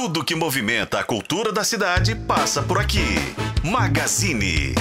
[0.00, 3.16] Tudo que movimenta a cultura da cidade passa por aqui.
[3.64, 4.72] Magazine.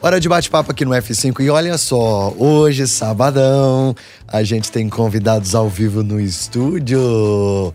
[0.00, 3.96] Hora de bate-papo aqui no F5 e olha só, hoje, sabadão,
[4.28, 7.74] a gente tem convidados ao vivo no estúdio.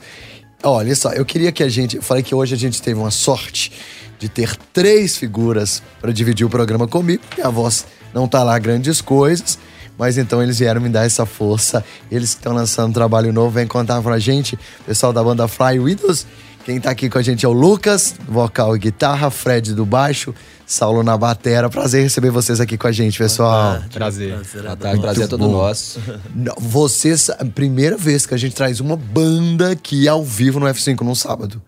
[0.63, 1.98] Olha só, eu queria que a gente.
[1.98, 3.74] Eu falei que hoje a gente teve uma sorte
[4.18, 7.22] de ter três figuras para dividir o programa comigo.
[7.36, 9.60] Minha voz não tá lá grandes coisas,
[9.98, 11.84] mas então eles vieram me dar essa força.
[12.11, 15.80] Eles que estão lançando um trabalho novo, vem contar pra gente, pessoal da banda Fly
[15.80, 16.25] Widows.
[16.68, 20.36] Quem tá aqui com a gente é o Lucas, vocal e guitarra, Fred do baixo,
[20.66, 21.70] Saulo na batera.
[21.70, 23.81] Prazer receber vocês aqui com a gente, pessoal.
[23.89, 24.34] Prazer.
[24.34, 25.52] Prazer, Boa é tarde, prazer é todo bom.
[25.53, 25.98] nosso.
[26.59, 31.00] Vocês, a primeira vez que a gente traz uma banda aqui ao vivo no F5
[31.03, 31.61] num sábado.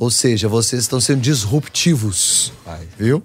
[0.00, 2.54] Ou seja, vocês estão sendo disruptivos.
[2.98, 3.22] Viu?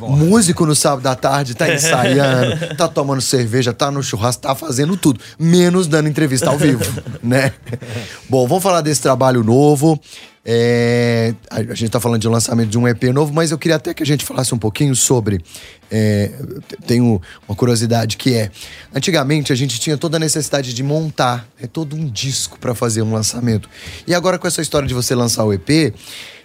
[0.00, 0.16] Bom.
[0.16, 4.96] Músico no sábado à tarde, tá ensaiando, tá tomando cerveja, tá no churrasco, tá fazendo
[4.96, 6.82] tudo, menos dando entrevista ao vivo,
[7.22, 7.52] né?
[8.28, 10.00] Bom, vamos falar desse trabalho novo.
[10.44, 13.92] É, a gente tá falando de lançamento de um EP novo, mas eu queria até
[13.92, 15.42] que a gente falasse um pouquinho sobre.
[15.90, 16.30] é,
[16.86, 18.50] tenho uma curiosidade que é:
[18.94, 23.02] antigamente a gente tinha toda a necessidade de montar é, todo um disco para fazer
[23.02, 23.68] um lançamento.
[24.06, 25.94] E agora, com essa história de você lançar o EP,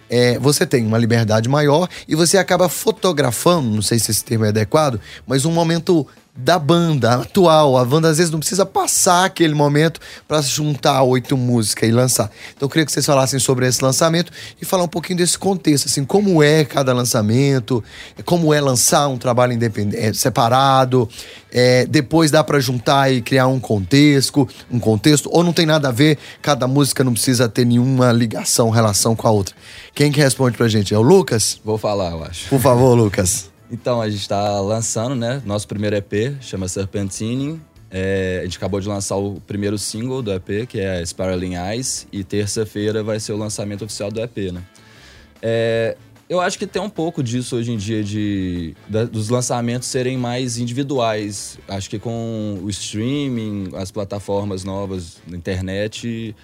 [0.09, 4.46] é, você tem uma liberdade maior e você acaba fotografando, não sei se esse termo
[4.46, 7.78] é adequado, mas um momento da banda atual.
[7.78, 12.30] A banda às vezes não precisa passar aquele momento para juntar oito músicas e lançar.
[12.55, 15.88] Então eu queria que vocês falassem sobre esse lançamento e falar um pouquinho desse contexto,
[15.88, 17.83] assim, como é cada lançamento,
[18.25, 21.08] como é lançar um trabalho independente, separado,
[21.52, 25.88] é, depois dá para juntar e criar um contexto, um contexto, ou não tem nada
[25.88, 29.56] a ver, cada música não precisa ter nenhuma ligação, relação com a outra.
[29.94, 30.94] Quem que responde pra gente?
[30.94, 31.59] É o Lucas?
[31.63, 32.50] Vou falar, eu acho.
[32.50, 33.55] Por favor, Lucas.
[33.72, 35.42] Então, a gente tá lançando, né?
[35.46, 37.60] Nosso primeiro EP, chama Serpentine.
[37.90, 42.08] É, a gente acabou de lançar o primeiro single do EP, que é Spiraling Eyes.
[42.12, 44.62] E terça-feira vai ser o lançamento oficial do EP, né?
[45.42, 45.98] É,
[46.30, 50.18] eu acho que tem um pouco disso hoje em dia, de, da- dos lançamentos serem
[50.18, 51.58] mais individuais.
[51.68, 56.36] Acho que com o streaming, as plataformas novas na internet,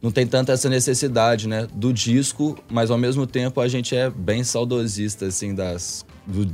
[0.00, 1.66] não tem tanta essa necessidade, né?
[1.74, 6.04] Do disco, mas ao mesmo tempo a gente é bem saudosista, assim, das.
[6.26, 6.50] Do-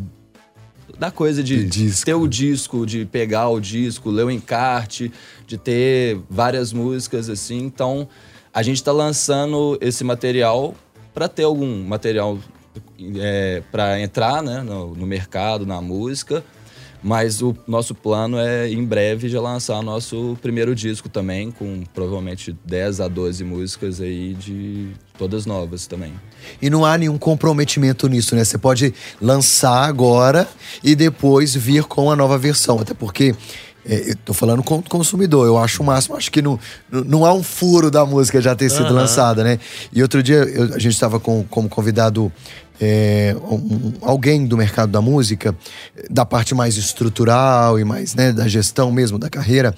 [0.98, 2.06] da coisa de disco.
[2.06, 5.12] ter o disco, de pegar o disco, ler o encarte,
[5.46, 7.58] de ter várias músicas, assim.
[7.58, 8.08] Então,
[8.52, 10.74] a gente tá lançando esse material
[11.12, 12.38] para ter algum material
[13.16, 16.44] é, para entrar né, no, no mercado, na música.
[17.02, 22.56] Mas o nosso plano é, em breve, já lançar nosso primeiro disco também, com provavelmente
[22.64, 26.12] 10 a 12 músicas aí de todas novas também.
[26.60, 28.44] E não há nenhum comprometimento nisso, né?
[28.44, 30.48] Você pode lançar agora
[30.82, 32.78] e depois vir com a nova versão.
[32.78, 33.34] Até porque.
[33.88, 36.16] É, eu tô falando com o consumidor, eu acho o máximo.
[36.16, 36.58] Acho que não,
[36.90, 39.58] não- há um furo da música já ter sido lançada, né?
[39.92, 42.32] E outro dia eu- a gente estava com, como convidado
[42.80, 45.56] é, um- alguém do mercado da música,
[46.10, 49.74] da parte mais estrutural e mais né, da gestão mesmo da carreira.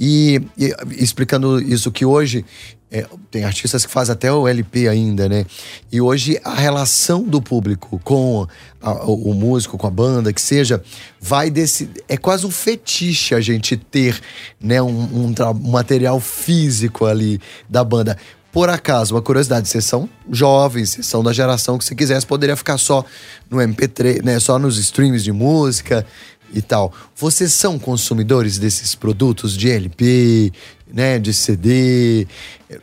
[0.00, 2.44] E, e explicando isso que hoje
[2.92, 5.46] é, tem artistas que fazem até o LP ainda, né?
[5.90, 8.46] E hoje a relação do público com
[8.82, 10.82] a- o, o músico, com a banda, que seja,
[11.18, 11.88] vai desse.
[12.06, 14.20] É quase um fetiche a gente ter
[14.60, 18.18] né, um, um um material físico ali da banda.
[18.52, 22.54] Por acaso, uma curiosidade, vocês são jovens, vocês são da geração que se quisesse poderia
[22.54, 23.02] ficar só
[23.50, 24.38] no MP3, né?
[24.38, 26.04] Só nos streams de música
[26.52, 26.92] e tal.
[27.16, 30.52] Vocês são consumidores desses produtos de LP,
[30.92, 32.26] né, de CD,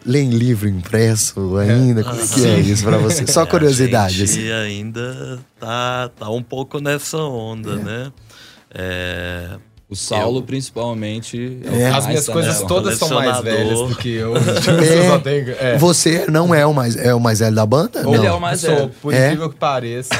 [0.05, 2.03] leem livro impresso ainda?
[2.03, 3.29] Como é que é isso pra vocês?
[3.31, 4.21] Só curiosidade.
[4.21, 4.51] A assim.
[4.51, 8.11] ainda tá, tá um pouco nessa onda, né?
[8.73, 9.57] É,
[9.89, 11.89] O Saulo, principalmente, é, É.
[11.89, 14.35] As Minhas tá coisas todas são mais velhas do que eu.
[14.37, 15.49] Eu só tenho.
[15.59, 15.75] É.
[15.79, 18.01] Você não é o mais, é o mais velho da banda?
[18.01, 18.25] Ele não.
[18.25, 18.91] é o mais Sou, velho.
[19.01, 19.25] por É?
[19.27, 20.09] incrível que pareça.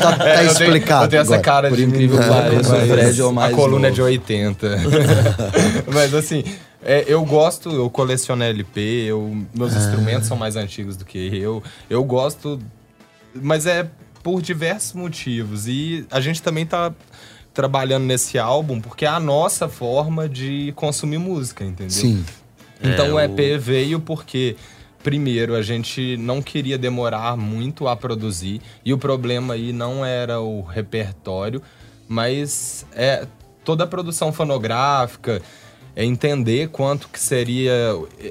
[0.00, 1.04] Tá, tá É, eu tenho- explicado.
[1.04, 1.42] Eu tenho essa agora.
[1.44, 3.90] cara Por de incrível que menino, pareça, o Fred é o mais A coluna é
[3.92, 4.10] de novo.
[4.10, 4.68] 80.
[5.92, 6.42] mas assim,
[6.84, 9.78] é, eu gosto, eu coleciono LP, eu, meus Ah.
[9.78, 11.62] instrumentos são mais antigos do que eu.
[11.88, 12.60] Eu gosto,
[13.34, 13.88] mas é
[14.22, 15.66] por diversos motivos.
[15.66, 16.92] E a gente também tá
[17.52, 21.90] trabalhando nesse álbum porque é a nossa forma de consumir música, entendeu?
[21.90, 22.24] Sim.
[22.82, 24.56] Então É, o o- EP veio porque,
[25.02, 30.40] primeiro, a gente não queria demorar muito a produzir, e o problema aí não era
[30.40, 31.62] o repertório,
[32.08, 33.26] mas é
[33.64, 35.40] toda a produção fonográfica,
[35.96, 37.72] é entender quanto que seria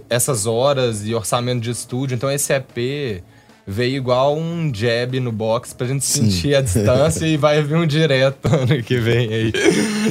[0.09, 2.15] essas horas e orçamento de estúdio.
[2.15, 3.23] Então esse EP
[3.65, 7.87] veio igual um jab no box pra gente sentir a distância e vai vir um
[7.87, 9.51] direto ano que vem aí.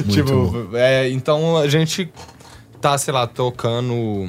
[0.09, 2.11] tipo, é, então a gente
[2.81, 4.29] tá, sei lá, tocando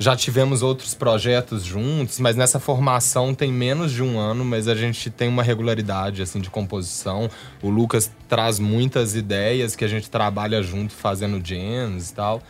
[0.00, 4.74] Já tivemos outros projetos juntos, mas nessa formação tem menos de um ano, mas a
[4.74, 7.28] gente tem uma regularidade assim de composição.
[7.60, 12.40] O Lucas traz muitas ideias que a gente trabalha junto fazendo jams e tal.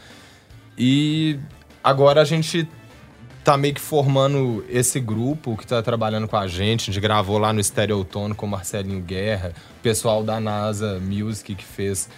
[0.77, 1.39] E
[1.83, 2.69] agora a gente
[3.43, 6.91] tá meio que formando esse grupo que tá trabalhando com a gente.
[6.91, 11.55] A gente gravou lá no Estereotono com o Marcelinho Guerra, o pessoal da NASA Music
[11.55, 12.11] que fez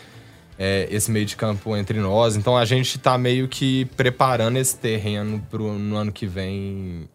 [0.63, 2.37] é, esse meio de campo entre nós.
[2.37, 7.09] Então a gente tá meio que preparando esse terreno pro no ano que vem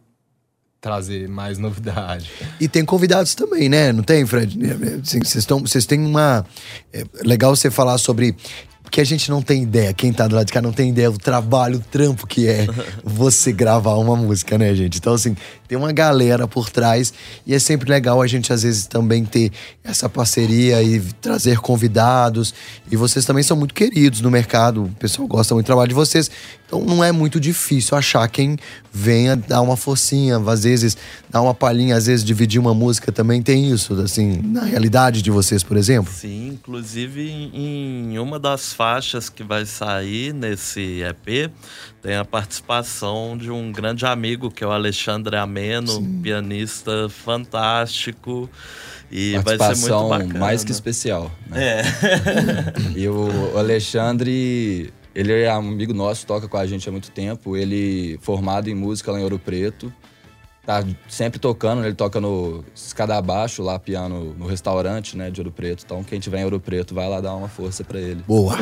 [0.82, 2.32] trazer mais novidade.
[2.60, 3.92] E tem convidados também, né?
[3.92, 4.58] Não tem, Fred?
[5.04, 6.44] Vocês estão, vocês têm uma.
[6.92, 8.36] É legal você falar sobre.
[8.82, 11.10] Porque a gente não tem ideia, quem tá do lado de cá não tem ideia
[11.10, 12.68] do trabalho, o trampo que é
[13.04, 15.00] você gravar uma música, né, gente?
[15.00, 15.36] Então, assim,
[15.68, 17.14] tem uma galera por trás
[17.46, 19.52] e é sempre legal a gente, às vezes, também ter
[19.84, 22.54] essa parceria e trazer convidados.
[22.92, 25.96] E vocês também são muito queridos no mercado, o pessoal gosta muito do trabalho de
[25.96, 26.30] vocês.
[26.68, 28.58] Então, não é muito difícil achar quem
[28.92, 30.98] venha dar uma forcinha, às vezes
[31.30, 35.30] dar uma palhinha, às vezes dividir uma música também tem isso, assim, na realidade de
[35.30, 36.12] vocês, por exemplo.
[36.12, 37.22] Sim, inclusive
[37.54, 41.52] em uma das faixas que vai sair nesse EP,
[42.06, 48.48] tem a participação de um grande amigo que é o Alexandre Ameno, um pianista fantástico.
[49.12, 50.40] E vai ser muito bacana.
[50.40, 51.32] mais que especial.
[51.48, 51.80] né?
[51.80, 51.84] É.
[52.96, 57.58] E o Alexandre, ele é amigo nosso, toca com a gente há muito tempo.
[57.58, 59.92] Ele formado em música lá em Ouro Preto.
[60.66, 61.88] Tá sempre tocando, né?
[61.88, 65.84] ele toca no escada abaixo, lá piano no restaurante, né, de Ouro Preto.
[65.86, 68.24] Então, quem tiver em Ouro Preto, vai lá dar uma força pra ele.
[68.28, 68.58] Boa,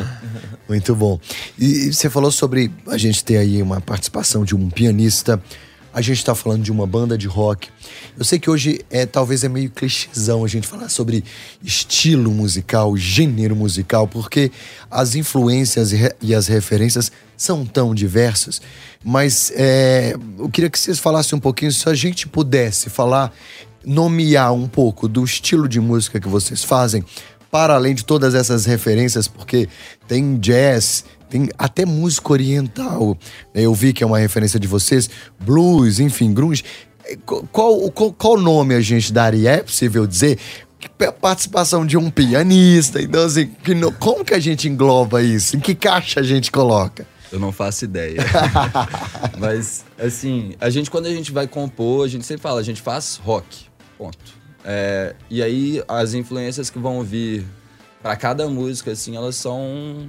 [0.68, 1.18] muito bom.
[1.58, 5.42] E você falou sobre a gente ter aí uma participação de um pianista.
[5.94, 7.70] A gente está falando de uma banda de rock.
[8.18, 11.24] Eu sei que hoje é talvez é meio clichêzão a gente falar sobre
[11.64, 14.52] estilo musical, gênero musical, porque
[14.90, 18.60] as influências e as referências são tão diversas.
[19.04, 23.32] Mas é, eu queria que vocês falassem um pouquinho, se a gente pudesse falar,
[23.86, 27.04] nomear um pouco do estilo de música que vocês fazem,
[27.52, 29.70] para além de todas essas referências, porque
[30.08, 33.18] tem jazz, tem até música oriental.
[33.56, 35.10] Eu vi que é uma referência de vocês,
[35.40, 36.64] blues, enfim, grunge.
[37.04, 39.50] É, qu- Qual, qual, qual nome a gente daria?
[39.50, 40.38] É possível dizer?
[41.20, 45.56] Participação de um pianista, então assim, que no- como que a gente engloba isso?
[45.56, 47.08] Em que caixa a gente coloca?
[47.32, 48.20] Eu não faço ideia.
[49.40, 52.80] Mas, assim, a gente, quando a gente vai compor, a gente sempre fala, a gente
[52.82, 53.66] faz rock.
[53.98, 54.20] Ponto.
[54.64, 57.44] É, e aí, as influências que vão vir
[58.04, 60.08] pra cada música, assim, elas são.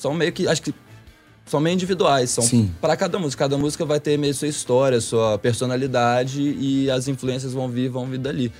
[0.00, 0.48] São meio que.
[0.48, 0.74] Acho que.
[1.44, 2.30] São meio individuais.
[2.30, 3.44] São para cada música.
[3.44, 8.06] Cada música vai ter meio sua história, sua personalidade e as influências vão vir, vão
[8.06, 8.52] vir dali.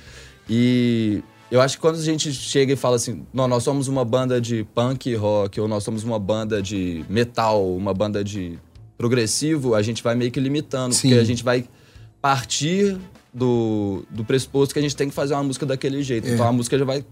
[0.47, 4.05] E eu acho que quando a gente chega e fala assim, não, nós somos uma
[4.05, 8.59] banda de punk rock, ou nós somos uma banda de metal, uma banda de
[8.97, 11.09] progressivo, a gente vai meio que limitando, Sim.
[11.09, 11.65] porque a gente vai
[12.21, 12.97] partir
[13.33, 16.27] do, do pressuposto que a gente tem que fazer uma música daquele jeito.
[16.27, 17.03] Então a música já vai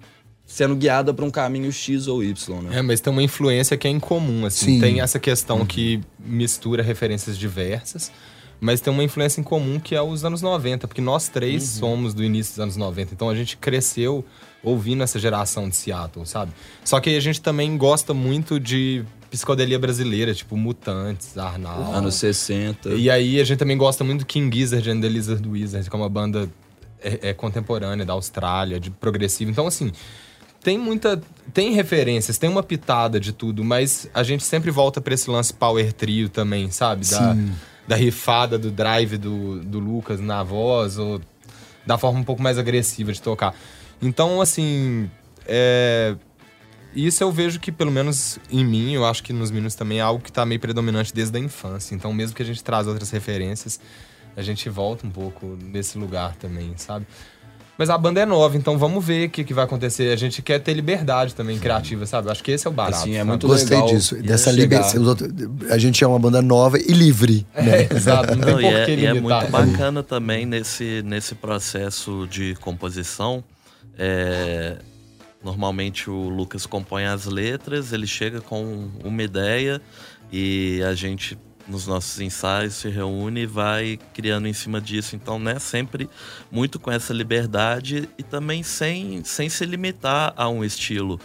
[0.50, 2.80] sendo guiada para um caminho X ou Y, né?
[2.80, 4.74] É, mas tem uma influência que é incomum, assim.
[4.74, 4.80] Sim.
[4.80, 8.12] Tem essa questão que mistura referências diversas,
[8.60, 12.16] mas tem uma influência em comum que é os anos 90, porque nós três somos
[12.16, 14.26] do início dos anos 90, então a gente cresceu
[14.64, 16.52] ouvindo essa geração de Seattle, sabe?
[16.84, 21.92] Só que a gente também gosta muito de psicodelia brasileira, tipo Mutantes, Arnaldo.
[21.96, 22.90] Anos 60.
[22.90, 25.96] E aí a gente também gosta muito do King Gizzard and the Lizard Wizard, que
[25.96, 26.50] é uma banda
[27.00, 29.52] é, é contemporânea da Austrália, de progressivo.
[29.52, 29.92] Então, assim,
[30.62, 31.22] tem muita.
[31.54, 35.54] Tem referências, tem uma pitada de tudo, mas a gente sempre volta pra esse lance
[35.54, 37.08] power trio também, sabe?
[37.10, 37.52] Da, Sim.
[37.88, 41.20] da rifada do drive do, do Lucas na voz, ou
[41.88, 43.56] da forma um pouco mais agressiva de tocar.
[44.02, 45.10] Então, assim.
[45.46, 46.16] É,
[46.96, 50.02] isso eu vejo que, pelo menos em mim, eu acho que nos meninos também é
[50.02, 51.94] algo que tá meio predominante desde a infância.
[51.94, 53.80] Então, mesmo que a gente traz outras referências,
[54.36, 57.06] a gente volta um pouco nesse lugar também, sabe?
[57.80, 60.12] Mas a banda é nova, então vamos ver o que, que vai acontecer.
[60.12, 62.30] A gente quer ter liberdade também criativa, sabe?
[62.30, 62.98] Acho que esse é o barato.
[62.98, 64.98] Assim, é muito Gostei legal disso, dessa liberdade.
[65.72, 67.48] A gente é uma banda nova e livre.
[67.56, 67.84] né?
[67.84, 71.02] É, exato, não tem Não, e, por é, que e é muito bacana também nesse,
[71.06, 73.42] nesse processo de composição.
[73.98, 74.76] é,
[75.42, 79.82] normalmente o Lucas compõe as letras, ele chega com uma ideia
[80.30, 81.38] e a gente,
[81.70, 85.16] nos nossos ensaios, se reúne e vai criando em cima disso.
[85.16, 86.10] Então, né, sempre
[86.52, 91.20] muito com essa liberdade e também sem, sem se limitar a um estilo.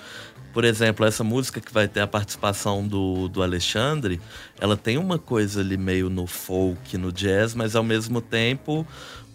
[0.53, 4.21] Por exemplo, essa música que vai ter a participação do, do Alexandre,
[4.61, 8.87] ela tem uma coisa ali meio no folk, no jazz, mas ao mesmo tempo,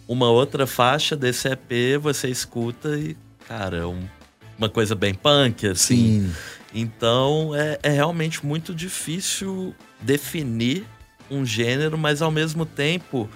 [0.08, 4.08] uma outra faixa desse EP você escuta e, cara, é um-
[4.56, 6.22] uma coisa bem punk, assim.
[6.22, 6.34] Sim.
[6.72, 10.86] Então é, é realmente muito difícil definir
[11.30, 13.28] um gênero, mas ao mesmo tempo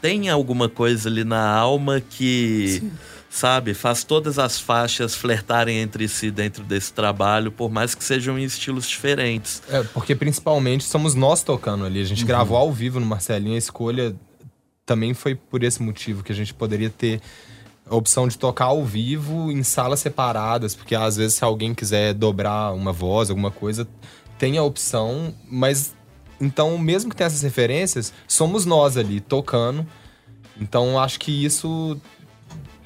[0.00, 2.92] tem alguma coisa ali na alma que, Sim.
[3.30, 8.38] sabe, faz todas as faixas flertarem entre si dentro desse trabalho, por mais que sejam
[8.38, 9.62] em estilos diferentes.
[9.68, 12.00] É, porque principalmente somos nós tocando ali.
[12.00, 12.28] A gente uhum.
[12.28, 14.14] gravou ao vivo no Marcelinho, a escolha
[14.84, 17.20] também foi por esse motivo que a gente poderia ter
[17.88, 22.14] a opção de tocar ao vivo em salas separadas, porque às vezes se alguém quiser
[22.14, 23.86] dobrar uma voz, alguma coisa,
[24.38, 25.94] tem a opção, mas
[26.40, 29.86] então, mesmo que tenha essas referências, somos nós ali tocando.
[30.60, 32.00] Então, acho que isso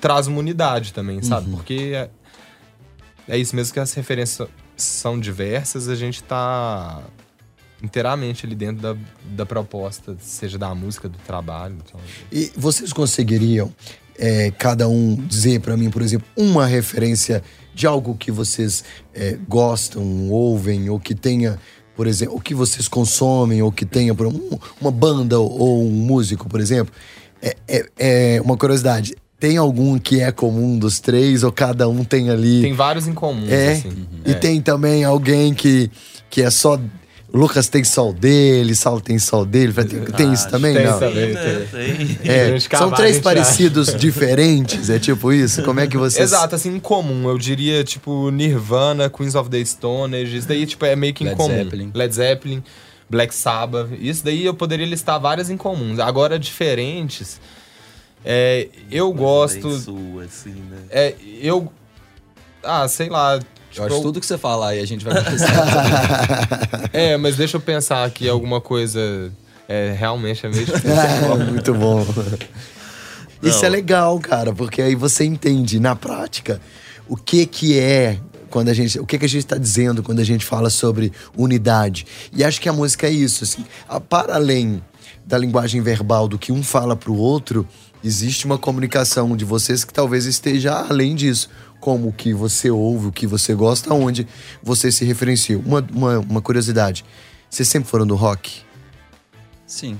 [0.01, 1.51] traz uma unidade também, sabe?
[1.51, 1.57] Uhum.
[1.57, 2.11] Porque é,
[3.29, 7.03] é, isso mesmo que as referências são diversas, a gente tá
[7.83, 11.77] inteiramente ali dentro da, da proposta, seja da música, do trabalho.
[11.85, 12.01] Então...
[12.31, 13.73] E vocês conseguiriam,
[14.19, 17.43] é, cada um, dizer para mim, por exemplo, uma referência
[17.75, 21.59] de algo que vocês é, gostam, ouvem, ou que tenha
[22.01, 25.91] por exemplo, o que vocês consomem, ou que tenha por um, uma banda ou um
[25.91, 26.95] músico, por exemplo,
[27.43, 29.15] é, é, é, uma curiosidade.
[29.39, 32.63] Tem algum que é comum dos três, ou cada um tem ali.
[32.63, 33.47] Tem vários em comum.
[33.51, 33.73] É.
[33.73, 34.07] Assim.
[34.25, 34.35] E é.
[34.35, 35.91] tem também alguém que,
[36.31, 36.81] que é só
[37.33, 39.73] Lucas tem sol dele, Saulo tem sol dele.
[39.73, 40.75] Tem, tem isso também?
[40.75, 40.99] Tem não?
[40.99, 42.19] também, tem.
[42.31, 45.63] É, são três parecidos diferentes, é tipo isso?
[45.63, 46.33] Como é que vocês...
[46.33, 47.29] Exato, assim, em comum.
[47.29, 50.39] Eu diria, tipo, Nirvana, Queens of the Stone Age.
[50.39, 51.55] Isso daí, tipo, é meio que em Led comum.
[51.55, 51.91] Zeppelin.
[51.95, 52.65] Led Zeppelin,
[53.09, 53.89] Black Sabbath.
[54.01, 55.99] Isso daí eu poderia listar várias em comuns.
[55.99, 57.41] Agora, diferentes...
[58.25, 59.79] É, eu Mas gosto...
[59.79, 60.79] Sua, assim, né?
[60.91, 61.73] É, eu...
[62.63, 65.15] Ah, sei lá Tipo, eu acho tudo que você falar aí a gente vai
[66.93, 69.33] é, mas deixa eu pensar aqui alguma coisa.
[69.69, 70.91] É, realmente é meio difícil.
[71.53, 72.05] muito bom.
[73.43, 76.61] Isso é legal, cara, porque aí você entende na prática
[77.09, 78.19] o que que é
[78.51, 81.13] quando a gente, o que que a gente está dizendo quando a gente fala sobre
[81.37, 82.05] unidade.
[82.33, 83.65] E acho que a música é isso, assim,
[84.09, 84.83] para além
[85.25, 87.67] da linguagem verbal do que um fala para o outro,
[88.03, 91.49] existe uma comunicação de vocês que talvez esteja além disso
[91.81, 94.27] como o que você ouve, o que você gosta, onde
[94.63, 95.59] você se referencia.
[95.59, 97.05] Uma, uma, uma curiosidade:
[97.49, 98.63] vocês sempre foram do rock?
[99.67, 99.99] Sim.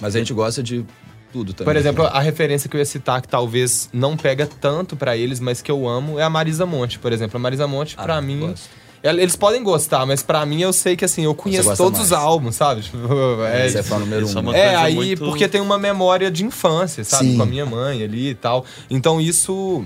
[0.00, 0.84] Mas a gente gosta de
[1.32, 1.72] tudo também.
[1.72, 5.40] Por exemplo, a referência que eu ia citar, que talvez não pega tanto para eles,
[5.40, 7.36] mas que eu amo, é a Marisa Monte, por exemplo.
[7.36, 8.40] A Marisa Monte, ah, para mim.
[8.40, 8.68] Gosto.
[9.02, 12.10] Eles podem gostar, mas para mim eu sei que assim, eu conheço todos mais.
[12.10, 12.82] os álbuns, sabe?
[12.82, 12.98] Tipo,
[13.44, 14.52] é, Você é fã número um.
[14.52, 15.24] É, é aí muito...
[15.24, 17.30] porque tem uma memória de infância, sabe?
[17.30, 17.36] Sim.
[17.36, 18.64] Com a minha mãe ali e tal.
[18.90, 19.84] Então isso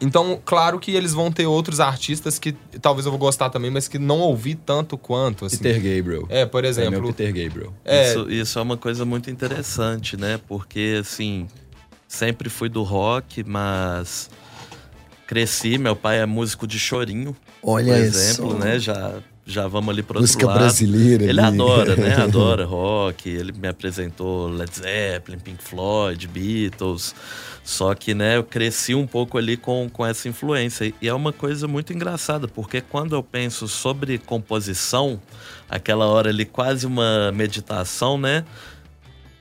[0.00, 3.88] então, claro que eles vão ter outros artistas que talvez eu vou gostar também, mas
[3.88, 5.44] que não ouvi tanto quanto.
[5.44, 5.58] Assim.
[5.58, 6.26] Peter Gabriel.
[6.28, 6.94] É, por exemplo.
[6.94, 7.74] É meu Peter Gabriel.
[7.84, 8.10] É...
[8.10, 10.38] Isso, isso é uma coisa muito interessante, né?
[10.46, 11.48] Porque, assim,
[12.06, 14.30] sempre fui do rock, mas
[15.26, 15.78] cresci.
[15.78, 18.58] Meu pai é músico de chorinho, Olha por exemplo, isso.
[18.58, 18.78] né?
[18.78, 19.14] Já
[19.48, 20.58] já vamos ali outro Música lado.
[20.58, 21.24] brasileira.
[21.24, 21.40] Ele ali.
[21.40, 22.14] adora, né?
[22.22, 23.30] Adora rock.
[23.30, 27.14] Ele me apresentou Led Zeppelin, Pink Floyd, Beatles.
[27.64, 30.92] Só que, né, eu cresci um pouco ali com, com essa influência.
[31.00, 35.20] E é uma coisa muito engraçada, porque quando eu penso sobre composição,
[35.68, 38.44] aquela hora ali quase uma meditação, né?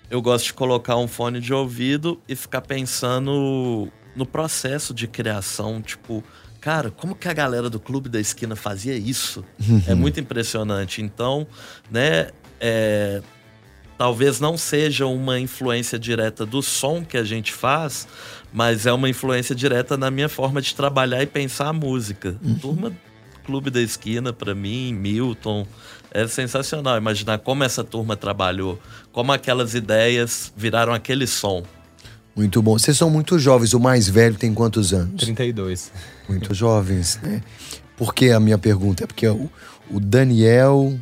[0.10, 5.82] Eu gosto de colocar um fone de ouvido e ficar pensando no processo de criação,
[5.82, 6.24] tipo,
[6.60, 9.44] cara, como que a galera do Clube da Esquina fazia isso?
[9.88, 9.98] é uhum.
[9.98, 11.02] muito impressionante.
[11.02, 11.48] Então,
[11.90, 13.22] né, é,
[13.98, 18.08] talvez não seja uma influência direta do som que a gente faz,
[18.54, 22.38] mas é uma influência direta na minha forma de trabalhar e pensar a música.
[22.44, 22.56] Uhum.
[22.56, 22.94] Turma
[23.46, 25.66] Clube da Esquina, para mim, Milton,
[26.12, 26.98] é sensacional.
[26.98, 28.78] Imaginar como essa turma trabalhou,
[29.12, 31.64] como aquelas ideias viraram aquele som.
[32.38, 32.78] Muito bom.
[32.78, 33.74] Vocês são muito jovens.
[33.74, 35.22] O mais velho tem quantos anos?
[35.24, 35.92] 32.
[36.30, 37.42] Muito jovens, né?
[37.98, 39.04] Por que a minha pergunta?
[39.04, 39.50] É porque o,
[39.90, 40.96] o Daniel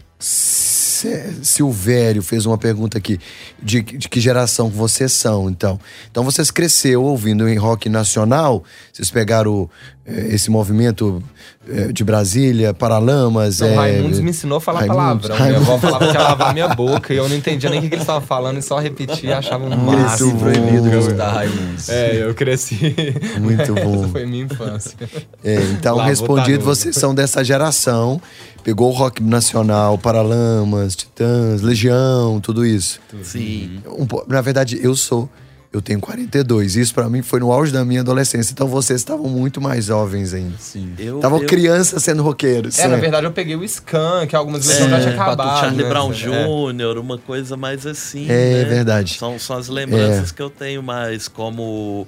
[1.43, 3.19] Silvério fez uma pergunta aqui
[3.61, 5.77] de, de, que geração vocês são, então.
[6.09, 8.63] Então vocês cresceu ouvindo em rock nacional,
[8.93, 9.69] vocês pegaram
[10.05, 11.21] esse movimento
[11.67, 13.59] eh, de Brasília, Paralamas.
[13.59, 15.35] Não, é, Raimundos me ensinou a falar Raimundos, palavrão.
[15.35, 15.67] Raimundos.
[15.67, 17.89] Minha avó falava que ia lavar minha boca e eu não entendia nem o que,
[17.89, 20.37] que eles estavam falando e só repetia e achava um máximo.
[20.37, 21.89] proibido Raimundos.
[21.89, 22.95] É, eu cresci.
[23.39, 24.03] Muito bom.
[24.03, 24.95] Essa foi minha infância.
[25.43, 28.21] É, então, Lá, respondido, vocês são dessa geração.
[28.63, 32.99] Pegou o rock nacional, Paralamas, Titãs, Legião, tudo isso.
[33.23, 33.79] Sim.
[33.87, 35.29] Um, na verdade, eu sou
[35.75, 36.77] eu tenho 42.
[36.77, 38.53] Isso para mim foi no auge da minha adolescência.
[38.53, 40.55] Então vocês estavam muito mais jovens ainda.
[40.57, 40.93] Sim.
[40.97, 41.45] Estavam eu...
[41.45, 42.79] crianças sendo roqueiros.
[42.79, 45.59] É, na verdade eu peguei o Scan, que algumas vezes é, já tinha acabado.
[45.59, 45.89] Charlie né?
[45.89, 48.25] Brown Jr., uma coisa mais assim.
[48.29, 48.63] É, né?
[48.63, 49.15] verdade.
[49.15, 50.33] São, são as lembranças é.
[50.33, 52.07] que eu tenho mais, como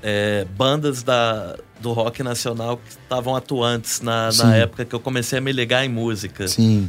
[0.00, 5.38] é, bandas da, do rock nacional que estavam atuantes na, na época que eu comecei
[5.38, 6.46] a me ligar em música.
[6.46, 6.88] Sim.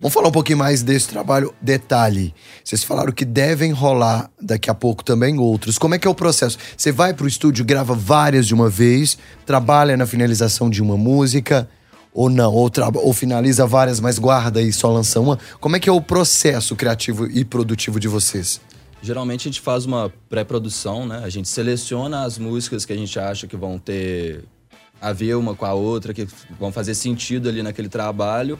[0.00, 1.52] Vamos falar um pouquinho mais desse trabalho.
[1.60, 5.76] Detalhe: vocês falaram que devem rolar daqui a pouco também outros.
[5.76, 6.56] Como é que é o processo?
[6.74, 11.68] Você vai pro estúdio, grava várias de uma vez, trabalha na finalização de uma música,
[12.14, 12.50] ou não?
[12.50, 15.38] Ou, ou finaliza várias, mas guarda e só lança uma?
[15.60, 18.58] Como é que é o processo criativo e produtivo de vocês?
[19.02, 21.20] Geralmente a gente faz uma pré-produção, né?
[21.22, 24.44] A gente seleciona as músicas que a gente acha que vão ter
[24.98, 26.26] a ver uma com a outra, que
[26.58, 28.58] vão fazer sentido ali naquele trabalho.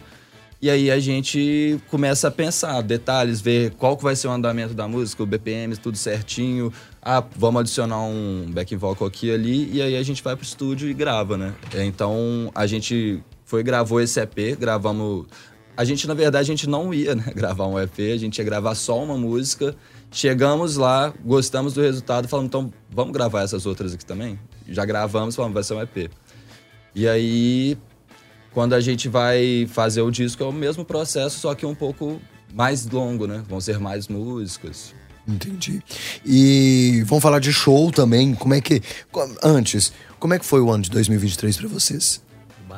[0.62, 4.74] E aí a gente começa a pensar detalhes, ver qual que vai ser o andamento
[4.74, 6.70] da música, o BPM, tudo certinho.
[7.00, 9.70] Ah, vamos adicionar um back vocal aqui ali.
[9.72, 11.54] E aí a gente vai pro estúdio e grava, né?
[11.74, 15.24] Então a gente foi gravou esse EP, gravamos.
[15.74, 18.44] A gente, na verdade, a gente não ia né, gravar um EP, a gente ia
[18.44, 19.74] gravar só uma música.
[20.10, 24.38] Chegamos lá, gostamos do resultado, falamos, então vamos gravar essas outras aqui também?
[24.68, 26.10] Já gravamos, falamos, vai ser um EP.
[26.94, 27.78] E aí
[28.52, 32.20] quando a gente vai fazer o disco é o mesmo processo, só que um pouco
[32.52, 33.42] mais longo, né?
[33.48, 34.94] Vão ser mais músicas.
[35.26, 35.82] Entendi.
[36.24, 38.34] E vamos falar de show também.
[38.34, 38.82] Como é que.
[39.42, 42.20] Antes, como é que foi o ano de 2023 para vocês?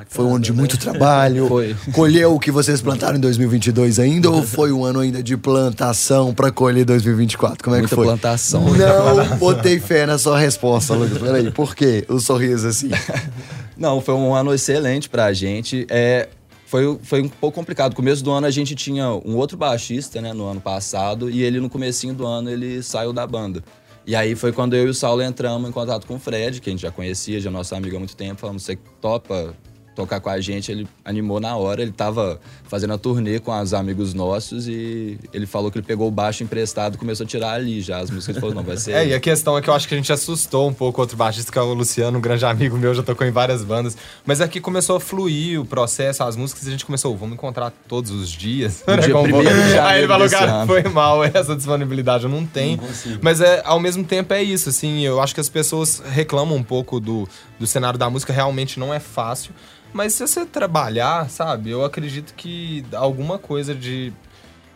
[0.03, 0.81] Bacana, foi um ano de muito né?
[0.81, 1.47] trabalho.
[1.49, 1.77] foi.
[1.93, 4.31] Colheu o que vocês plantaram em 2022 ainda?
[4.31, 7.63] ou foi um ano ainda de plantação para colher 2024?
[7.63, 8.07] Como é Muita que foi?
[8.07, 8.65] plantação.
[8.75, 11.19] Não botei fé na sua resposta, Lucas.
[11.19, 12.91] Peraí, por quê o sorriso assim?
[13.77, 15.87] Não, foi um ano excelente pra gente.
[15.89, 16.29] É,
[16.67, 17.91] foi, foi um pouco complicado.
[17.91, 21.43] No começo do ano a gente tinha um outro baixista, né, no ano passado, e
[21.43, 23.63] ele no comecinho do ano ele saiu da banda.
[24.07, 26.69] E aí foi quando eu e o Saulo entramos em contato com o Fred, que
[26.69, 29.55] a gente já conhecia, já é nosso amigo há muito tempo, falamos, você topa
[29.95, 31.83] tocar com a gente, ele animou na hora.
[31.83, 36.09] Ele tava fazendo a turnê com os amigos nossos e ele falou que ele pegou
[36.09, 38.37] o baixo emprestado e começou a tirar ali já as músicas.
[38.37, 38.93] Ele falou, não, vai ser.
[39.03, 41.17] É, e a questão é que eu acho que a gente assustou um pouco outro
[41.17, 43.97] baixista, que é o Luciano, um grande amigo meu, já tocou em várias bandas.
[44.25, 47.73] Mas aqui começou a fluir o processo, as músicas, e a gente começou, vamos encontrar
[47.89, 48.85] todos os dias.
[48.87, 49.15] No dia
[49.87, 52.77] Aí ele falou, cara, foi mal, essa disponibilidade eu não tenho.
[52.77, 56.57] Não mas é, ao mesmo tempo é isso, assim, eu acho que as pessoas reclamam
[56.57, 57.27] um pouco do,
[57.59, 59.55] do cenário da música, realmente não é fácil.
[59.93, 64.13] Mas se você trabalhar, sabe, eu acredito que alguma coisa de,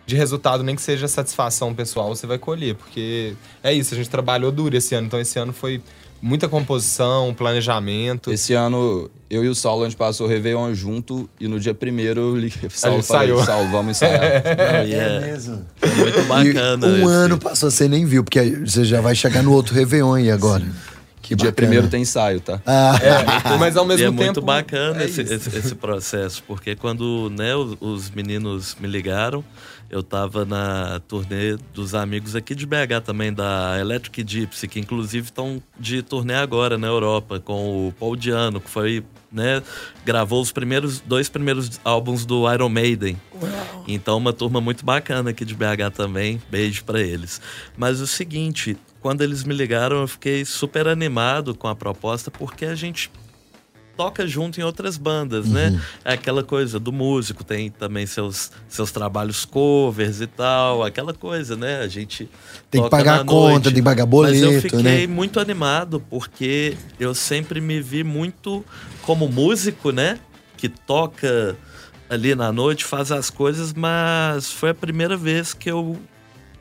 [0.07, 2.74] de resultado, nem que seja satisfação pessoal, você vai colher.
[2.74, 5.07] Porque é isso, a gente trabalhou duro esse ano.
[5.07, 5.83] Então esse ano foi
[6.20, 8.31] muita composição, planejamento.
[8.31, 11.72] Esse ano, eu e o Saulo, a gente passou o Réveillon junto e no dia
[11.74, 13.44] primeiro eu liguei pro Saulo e falei, saiu.
[13.44, 14.22] Saulo, vamos ensaiar.
[14.44, 15.64] é, é mesmo.
[15.96, 16.87] Muito bacana.
[16.87, 17.05] E um esse...
[17.05, 20.64] ano passou, você nem viu, porque você já vai chegar no outro Réveillon aí agora.
[20.64, 20.95] Sim.
[21.27, 22.61] Que dia primeiro tem ensaio, tá?
[22.65, 22.97] Ah.
[23.03, 24.23] É, mas ao mesmo e é tempo.
[24.23, 29.45] muito bacana é esse, esse, esse, processo, porque quando né, os, os, meninos me ligaram,
[29.91, 35.27] eu tava na turnê dos amigos aqui de BH também, da Electric Gypsy, que inclusive
[35.27, 39.05] estão de turnê agora na Europa, com o Paul Diano, que foi.
[39.33, 39.61] Né,
[40.05, 43.21] gravou os primeiros dois primeiros álbuns do Iron Maiden.
[43.35, 43.85] Uau.
[43.87, 46.41] Então, uma turma muito bacana aqui de BH também.
[46.49, 47.41] Beijo para eles.
[47.77, 52.64] Mas o seguinte, quando eles me ligaram, eu fiquei super animado com a proposta, porque
[52.64, 53.09] a gente
[53.97, 55.69] toca junto em outras bandas, né?
[55.69, 55.75] uhum.
[55.75, 55.83] né?
[56.05, 61.55] É aquela coisa do músico, tem também seus, seus trabalhos covers e tal, aquela coisa,
[61.55, 61.83] né?
[61.83, 62.29] A gente
[62.69, 63.64] tem que pagar a conta, noite.
[63.66, 65.07] tem que pagar boleto, Mas eu fiquei né?
[65.07, 68.64] muito animado porque eu sempre me vi muito
[69.03, 70.19] como músico, né?
[70.57, 71.57] Que toca
[72.11, 75.97] ali na noite, faz as coisas, mas foi a primeira vez que eu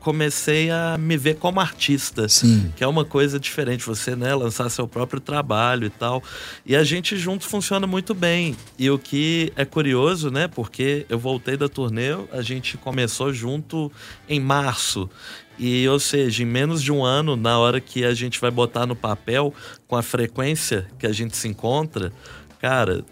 [0.05, 2.29] comecei a me ver como artista.
[2.29, 2.71] Sim.
[2.75, 6.21] Que é uma coisa diferente, você, né, lançar seu próprio trabalho e tal.
[6.63, 8.55] E a gente junto funciona muito bem.
[8.77, 13.91] E o que é curioso, né, porque eu voltei da turnê, a gente começou junto
[14.29, 15.09] em março.
[15.57, 18.85] E, ou seja, em menos de um ano, na hora que a gente vai botar
[18.85, 19.51] no papel,
[19.87, 22.13] com a frequência que a gente se encontra,
[22.61, 23.03] cara,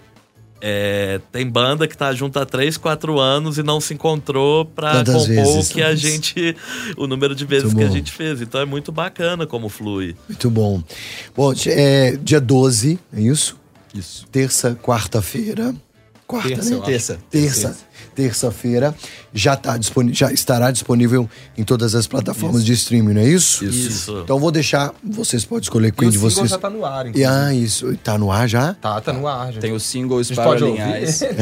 [0.66, 4.94] é, tem banda que tá junto há 3, 4 anos e não se encontrou pra
[4.94, 6.56] Quantas compor o que a gente.
[6.96, 8.42] o número de vezes que a gente fez.
[8.42, 10.16] Então é muito bacana como flui.
[10.30, 10.82] Muito bom.
[11.36, 13.58] Bom, é dia 12, é isso?
[13.94, 14.26] Isso.
[14.32, 15.76] Terça, quarta-feira.
[16.34, 16.82] Quarta, terça, né?
[16.86, 17.20] Terça.
[17.30, 17.78] Terça.
[18.16, 18.94] Terça-feira
[19.34, 22.66] já, tá disponível, já estará disponível em todas as plataformas isso.
[22.68, 23.66] de streaming, não é isso?
[23.66, 23.90] isso?
[23.90, 24.22] Isso.
[24.24, 26.48] Então vou deixar, vocês podem escolher quem de vocês.
[26.50, 27.22] já tá no ar, inclusive.
[27.22, 27.98] E, ah, isso.
[28.04, 28.76] Tá no ar já?
[28.76, 29.52] Tá, tá no ar.
[29.54, 29.62] Já.
[29.62, 31.24] Tem o single Spiraling Eyes.
[31.24, 31.34] É,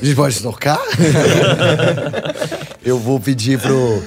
[0.00, 0.80] a gente pode tocar?
[2.82, 4.02] Eu vou pedir pro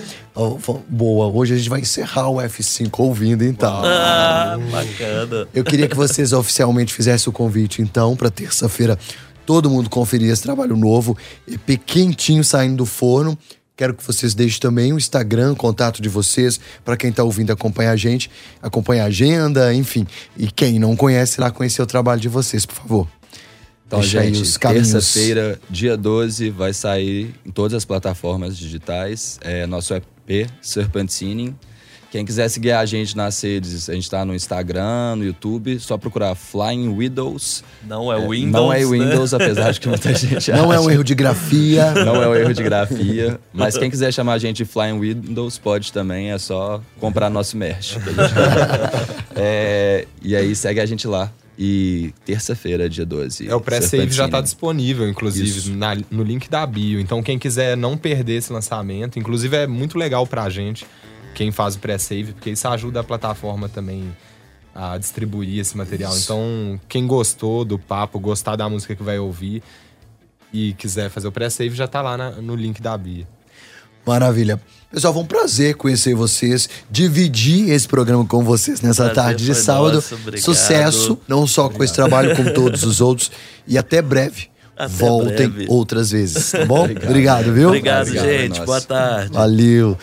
[0.88, 3.82] boa, hoje a gente vai encerrar o F5 ouvindo, então.
[3.84, 5.48] Ah, bacana.
[5.54, 8.98] Eu queria que vocês oficialmente fizessem o convite, então, para terça-feira,
[9.46, 11.18] todo mundo conferir esse trabalho novo,
[11.48, 13.38] EP quentinho saindo do forno.
[13.76, 17.52] Quero que vocês deixem também o Instagram, o contato de vocês, para quem está ouvindo
[17.52, 18.30] acompanhar a gente,
[18.62, 20.06] acompanhar a agenda, enfim.
[20.38, 23.08] E quem não conhece, lá conhecer o trabalho de vocês, por favor.
[23.86, 29.40] Então, Deixa gente, terça-feira, dia 12, vai sair em todas as plataformas digitais.
[29.42, 30.04] É nosso EP,
[30.62, 31.56] Serpentine.
[32.14, 35.98] Quem quiser seguir a gente nas redes, a gente tá no Instagram, no YouTube, só
[35.98, 37.64] procurar Flying Widows.
[37.88, 38.52] Não é Windows.
[38.52, 38.86] Não é né?
[38.86, 40.86] Windows, apesar de que muita gente Não é acha.
[40.86, 41.92] um erro de grafia.
[42.06, 43.40] Não é um erro de grafia.
[43.52, 47.58] Mas quem quiser chamar a gente de Flying Windows, pode também, é só comprar nosso
[47.58, 47.98] merch.
[49.36, 51.32] É, e aí segue a gente lá.
[51.58, 53.48] E terça-feira, dia 12.
[53.48, 54.44] É, o pré-save já tá Serpentine.
[54.44, 55.72] disponível, inclusive, Isso.
[55.74, 57.00] na- no link da bio.
[57.00, 60.86] Então, quem quiser não perder esse lançamento, inclusive é muito legal pra gente,
[61.36, 64.04] quem faz o pré-save, porque isso ajuda a plataforma também
[64.74, 66.18] a distribuir esse material.
[66.18, 69.62] Então, quem gostou do papo, gostar da música que vai ouvir
[70.52, 73.28] e quiser fazer o pré-save, já tá lá na- no link da bio.
[74.06, 74.60] Maravilha.
[74.92, 79.56] Pessoal, foi um prazer conhecer vocês, dividir esse programa com vocês nessa Prazer tarde de
[79.56, 79.96] sábado.
[79.96, 80.44] nosso, obrigado.
[80.44, 83.32] Sucesso, não só com esse trabalho, como todos os outros.
[83.68, 84.50] E até breve.
[84.76, 85.66] Até Voltem breve.
[85.70, 86.84] outras vezes, tá bom?
[87.06, 87.70] Obrigado, viu?
[87.70, 88.62] Obrigado, Obrigado, gente.
[88.62, 89.32] Boa tarde.
[89.34, 89.98] Valeu.